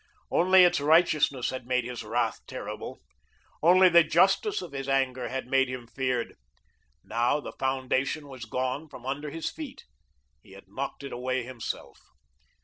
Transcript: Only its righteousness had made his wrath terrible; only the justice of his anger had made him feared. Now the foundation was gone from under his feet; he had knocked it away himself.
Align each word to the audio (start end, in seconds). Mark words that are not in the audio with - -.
Only 0.31 0.63
its 0.63 0.79
righteousness 0.81 1.51
had 1.51 1.67
made 1.67 1.83
his 1.85 2.03
wrath 2.03 2.39
terrible; 2.47 3.01
only 3.61 3.87
the 3.87 4.03
justice 4.03 4.59
of 4.63 4.71
his 4.71 4.89
anger 4.89 5.29
had 5.29 5.45
made 5.45 5.69
him 5.69 5.85
feared. 5.85 6.33
Now 7.03 7.39
the 7.39 7.51
foundation 7.51 8.27
was 8.27 8.45
gone 8.45 8.89
from 8.89 9.05
under 9.05 9.29
his 9.29 9.51
feet; 9.51 9.85
he 10.41 10.53
had 10.53 10.67
knocked 10.67 11.03
it 11.03 11.13
away 11.13 11.43
himself. 11.43 11.99